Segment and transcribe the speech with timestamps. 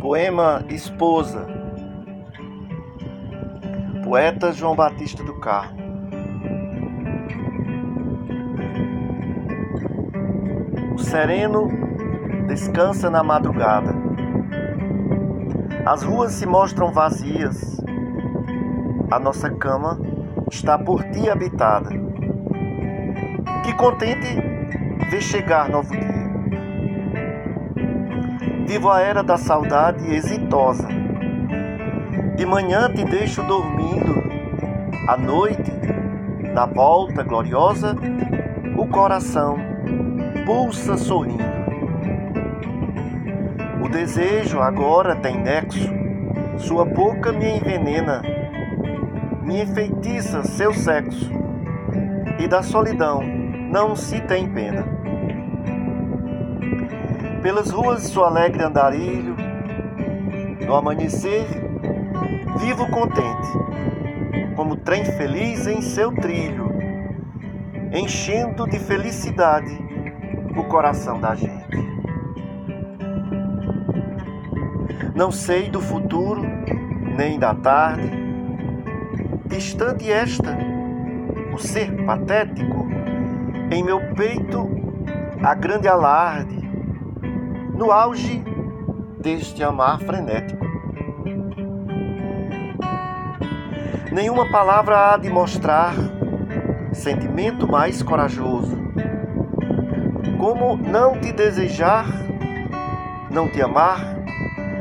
[0.00, 1.46] Poema Esposa,
[4.04, 5.78] poeta João Batista do Carmo.
[10.94, 11.68] O sereno
[12.46, 13.94] descansa na madrugada.
[15.86, 17.80] As ruas se mostram vazias.
[19.10, 19.98] A nossa cama
[20.52, 21.90] está por ti habitada.
[23.64, 24.40] Que contente
[25.10, 26.25] ver chegar novo dia.
[28.66, 30.88] Vivo a era da saudade exitosa.
[32.34, 34.12] De manhã te deixo dormindo,
[35.08, 35.72] à noite,
[36.52, 37.94] na volta gloriosa,
[38.76, 39.56] o coração
[40.44, 41.44] pulsa sorrindo.
[43.84, 45.88] O desejo agora tem nexo,
[46.58, 48.20] sua boca me envenena,
[49.44, 51.30] me enfeitiça seu sexo,
[52.40, 53.22] e da solidão
[53.70, 54.96] não se tem pena
[57.46, 59.36] pelas ruas seu alegre andarilho,
[60.66, 61.46] no amanhecer,
[62.58, 63.52] vivo contente,
[64.56, 66.68] como trem feliz em seu trilho,
[67.92, 69.78] enchendo de felicidade
[70.56, 71.88] o coração da gente.
[75.14, 76.42] Não sei do futuro,
[77.16, 78.10] nem da tarde,
[79.46, 80.58] distante esta,
[81.54, 82.88] o ser patético,
[83.70, 84.68] em meu peito
[85.44, 86.65] a grande alarde,
[87.76, 88.42] no auge
[89.20, 90.64] deste amar frenético.
[94.10, 95.94] Nenhuma palavra há de mostrar
[96.92, 98.76] sentimento mais corajoso.
[100.38, 102.06] Como não te desejar,
[103.30, 104.16] não te amar,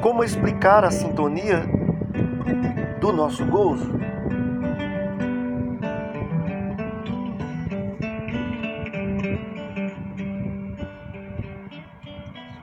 [0.00, 1.64] como explicar a sintonia
[3.00, 3.98] do nosso gozo?